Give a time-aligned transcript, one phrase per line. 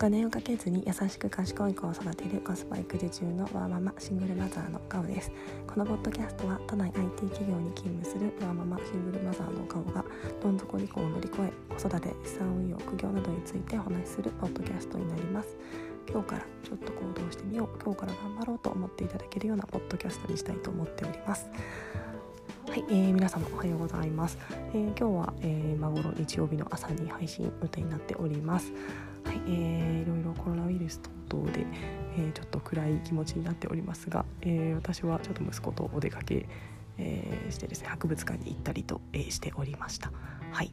[0.00, 5.30] お金をかけずに優しく賢い子を育てるコスパ育児中のワーママシングルマザーのガオです。
[5.66, 10.02] このポッドキャストは都内 IT 企業に勤務するワーママシングルマザーのガオが
[10.42, 15.58] どん底離婚を乗り越え子育て資産運用副業などについてお話しするポッドキャストになります。
[16.10, 17.78] 今日からちょっと行動してみよう。
[17.84, 21.46] 今日から頑張ろうと思っていただけるようなポッドキャストにしたいと思っております。
[22.70, 24.38] はい、えー、皆様おはようございます、
[24.72, 28.72] えー、今日は、えー、今頃日曜日の朝に配信予定になっております、
[29.46, 31.66] えー、いろいろコロナウイルス等々で、
[32.18, 36.46] えー、ちょっと暗い気持ちになっておりますが、えー、私はちょっと息子とお出かけ、
[36.98, 40.12] えー、してですね博物館に行ったりと、えー、しておりました。
[40.52, 40.72] はい、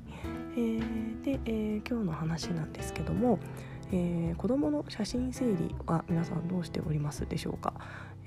[0.55, 3.39] えー、で、えー、今日の話なんですけども、
[3.91, 7.73] えー、子どもの写真整理は皆さんどうしておりますでしょうか、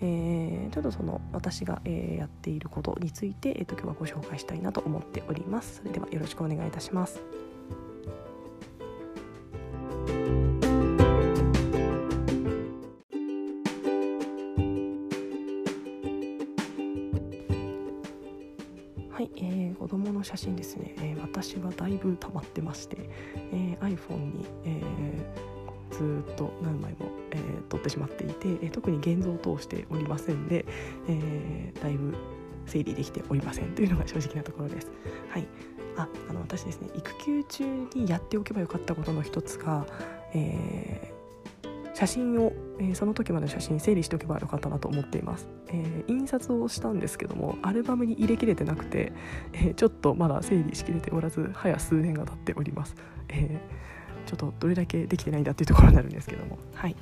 [0.00, 5.78] えー、ちょっとその私が、えー、やっていることについて、えーと、今日はご紹介したいなと思っております。
[5.78, 7.49] それではよろしくお願いいたします。
[19.80, 22.98] 子供の写真ですね、えー、私はだいぶ溜まってまして、
[23.52, 25.50] えー、iPhone に、えー
[25.90, 30.64] ずっと何枚も、えー、撮ってしまっていて、えー、特に現像を通しておりませんで、
[31.08, 32.14] えー、だいぶ
[32.64, 34.90] 整理できておりませんというのが正直なところです。
[35.30, 35.48] はい
[35.96, 39.84] ああの私ですね育休中にやっておけばよかったことの一つが、
[40.32, 41.19] えー、
[42.00, 49.12] 写真を、えー、その時までの写真整理しておけばよかったなと思っています、えー、印刷をしたんですけどもアルバムに入れきれてなくて、
[49.52, 52.96] えちょっとまだ整理しきれておらず早数年が経っております、
[53.28, 53.60] え
[54.24, 56.58] ちょっとどれだけできてないんだっていうところになるんですけども。
[56.72, 56.96] はい。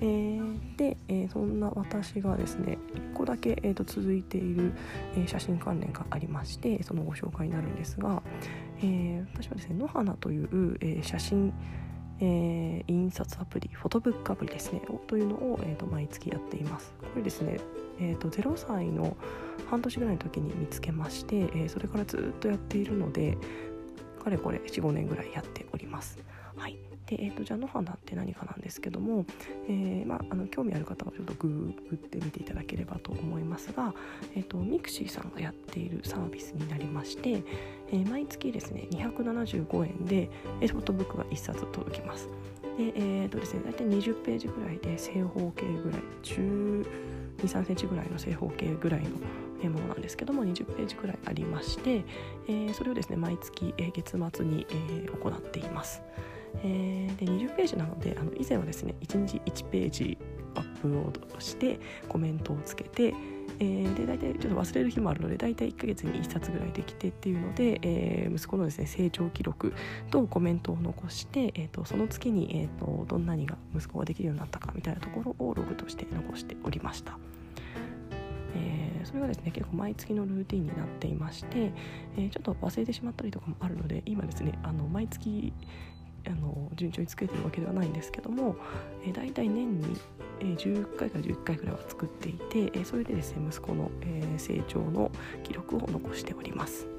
[0.00, 4.74] えー、で、えー、そんな私がですね1個だけ、えーと、続いている、
[5.16, 8.22] えー、写真関連がありましてそのご紹介になるんですが、
[8.82, 11.54] え、私はですね野花という、えー、写真
[12.20, 16.92] えー、印刷アプリフォトブックアプリですねというのを、えーと、毎月やっています。
[17.00, 17.58] これですね、
[18.00, 19.16] えーと、0歳の
[19.70, 23.36] 半年ぐらいの時に見つけまして、えー、それからずっとやっているので
[24.26, 26.18] かれこれ45年ぐらいやっております。
[26.56, 26.76] はい。
[27.06, 29.24] でえーと、じゃあ野花って何かなんですけども、
[29.68, 33.94] えーまあ、あの興味ある方はちょっとググってみていただければと思いますが、
[34.34, 40.30] えーと、 mixi さんがやっているサービスになりまして、えー、毎月ですね275円で
[40.60, 42.28] えフォトブックが1冊届きます。
[42.76, 52.04] でえーとですね、大体20ページぐらいで正方形ぐらい1 2 3センチぐらいの正方形ぐらいのものなんですけども20ページくらいありまして、
[52.48, 56.02] えー、それをですね毎月、えー、月末に、えー、行っています。
[56.62, 60.18] えー、で20ページなのであの以前はですね1日1ページ
[60.54, 61.78] アップロードして
[62.08, 63.14] コメントをつけて、
[63.58, 69.72] えー、で大体ちょっと忘れる日もあるので大体1ヶ月に1冊ぐらいできてっていうので、えー、息子のですね成長記録
[70.10, 77.18] とコメントを残して、えーと、その月に、えーと、どんなにが息子ができるようになったかみたいなところをログとして残しておりました。
[78.58, 81.72] えー、それがですね結構毎月のルーティンになっていまして、
[82.16, 85.52] えー、ちょっと忘れてしまったりとかもあるので今ですねあの毎月
[86.26, 88.56] あの順調に作れてるわけではないんですけども、
[89.04, 89.96] えー、大体年に、
[90.40, 95.10] えー、10回から11回くらいは作っていて、えー、それでですね息子の、えー、成長の
[95.42, 96.95] 記録を残しております。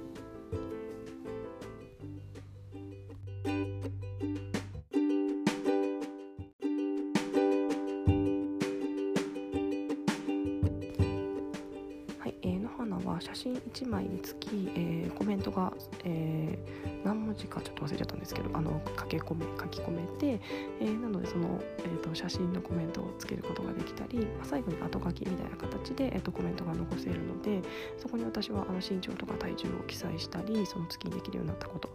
[13.22, 15.73] 写真1枚につき、えー、コメントが、
[16.03, 20.41] えー、何文字かちょっと忘れちゃったんですけどあの書き込め書き込めて、
[20.79, 27.61] えー、なのでその、えーと、写真のコメントをつけることができたり、まあ、最後に後書きみたいな形で、えーと、コメントが残せるので
[27.97, 31.89] そこに私はあの身長とか体重を記載したりその月にできるようになったこと、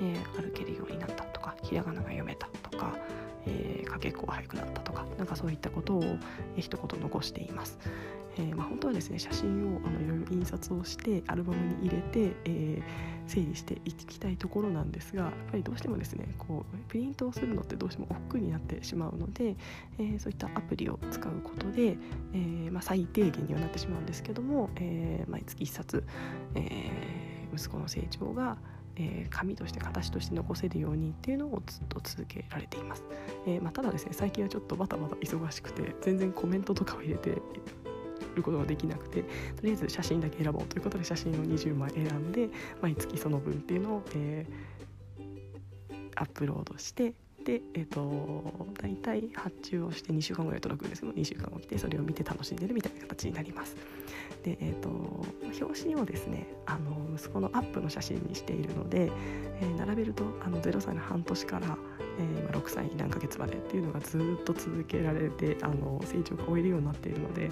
[0.00, 2.96] えー、歩けるようになったとかひらがなが読めたとか、
[3.46, 7.78] えー、かけっこが速くなったとかなんかそういったことを、えー、一言残しています。
[8.38, 12.82] えーまあ、本当はですね写真をあのいろいろ印刷をしてアルバムに入れて、えー、
[13.26, 19.56] 整理していきたいところなんですがやっぱりどうしてもですねこうプリントをするのってどうしても億劫になってしまうので、
[19.98, 21.96] えー、そういったアプリを使うことで、
[22.34, 26.04] えまあ、最低限にはなってしまうんですけども、えー、毎月1冊、
[26.54, 26.90] え、
[27.54, 28.58] 息子の成長が
[28.96, 33.04] え、紙として形として残せるようにっていうのをずっと続けられています、
[33.46, 37.42] えーまあ、ただですね最近はちょっとバタバタ忙しくて全然コメントとかを入れて
[38.36, 39.28] ることができなくてと
[39.64, 42.48] りあえず写真だけ選ぼうということで写真を20枚選んで
[42.80, 47.14] 毎月その分っていうのを、えー、アップロードして
[47.46, 53.76] で、えーと、大体発注をして2週間ぐらい届くんですけど2週間起きてそれを見て楽しんでるみたいな形になります。
[54.46, 54.88] で、えーと、
[55.60, 59.10] 表紙をですねあの息子のアップの写真にしているので、
[59.60, 61.76] えー、並べるとあの0歳の半年から、
[62.20, 67.50] えー、6歳何ヶ月までっていうのがずっと続けられてあの成長が終えるようになっているので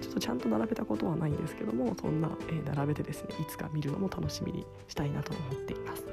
[0.00, 6.04] ちょっとちゃんと並べたことはないんですけどもそんな、えー、並べてですねいつか見るのも楽しみにしたいなと思っています。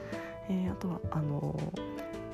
[0.49, 1.57] えあとはあの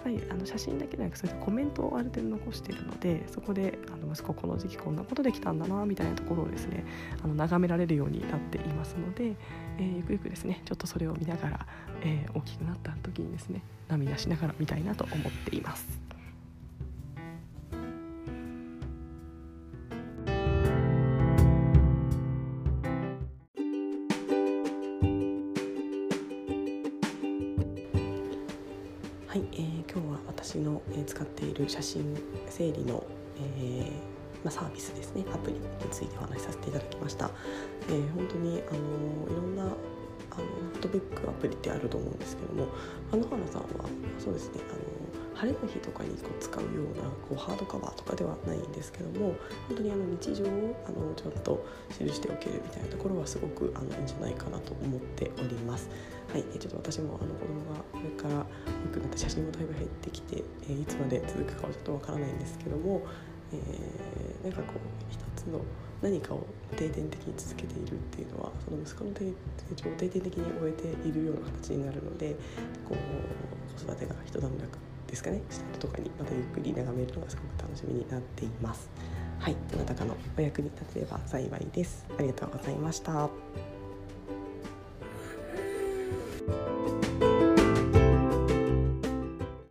[0.03, 6.85] ぱりあの写真だけでなくそういったコメントをある程度残しているのでそこであの息子この時期こんなことできたんだなみたいなところをですね
[7.23, 9.35] あの眺められるようになっていますので、
[9.77, 11.65] えー、ゆくゆくですねちょっとそれを見ながら、
[12.01, 16.09] えー、大きくなった時にですね涙しながら見たいなと思っています。
[29.29, 32.17] はい、えー、今日は私の、えー、使っている写真
[32.49, 33.03] 整理の、
[33.39, 37.29] えーまあ、サービスですねアプリについてお話しさせていただきました。
[37.89, 39.73] えー、本当にあのいろんなあの
[40.73, 42.67] フォトブックアプリってあると思うんですけども
[43.11, 43.67] 野原さんは
[44.19, 44.79] そうですねあの
[45.39, 49.35] 晴れの日とかにこう使うようなこうハードカバーとかではないんですけども
[49.69, 51.65] 本当にあの日常をあのちゃんと
[51.97, 55.89] 記しておけるみたいなところはすごくあのいいんじゃないかなと思っております。
[56.31, 58.45] はい、ちょっと私もあの子供がこれから
[58.85, 63.01] 大きくなって写真もだいぶ減ってきて、えいつまで続くかはちょっとわからないんですけども、
[63.53, 65.61] えー、なんかこう一つの
[66.01, 69.33] 何かを定点的に続けているっていうのはその息子の成
[69.75, 72.35] 長を定点的に終えているような形になるので
[72.87, 78.89] こう子育てが一段落ですかねした後とかにまたゆっくり眺めるのがすごく楽しみになっています。
[79.39, 82.05] はいどなたかのお役に立てれば幸いです。
[82.17, 83.78] ありがとうございました。